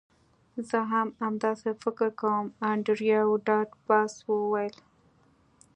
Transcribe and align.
زه 0.69 0.79
هم 0.91 1.07
همداسې 1.23 1.69
فکر 1.81 2.07
کوم 2.21 2.43
انډریو 2.71 3.27
ډاټ 3.47 3.69
باس 3.87 4.13
وویل 4.27 4.75